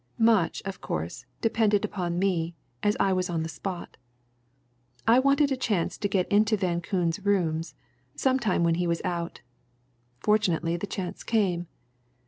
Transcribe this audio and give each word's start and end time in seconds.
Much, 0.17 0.63
of 0.65 0.81
course, 0.81 1.27
depended 1.41 1.85
upon 1.85 2.17
me, 2.17 2.55
as 2.81 2.97
I 2.99 3.13
was 3.13 3.29
on 3.29 3.43
the 3.43 3.47
spot. 3.47 3.97
I 5.07 5.19
wanted 5.19 5.51
a 5.51 5.55
chance 5.55 5.95
to 5.99 6.07
get 6.07 6.27
into 6.29 6.57
Van 6.57 6.81
Koon's 6.81 7.23
rooms, 7.23 7.75
some 8.15 8.39
time 8.39 8.63
when 8.63 8.73
he 8.81 8.87
was 8.87 9.03
out. 9.05 9.41
Fortunately 10.19 10.75
the 10.75 10.87
chance 10.87 11.21
came. 11.21 11.67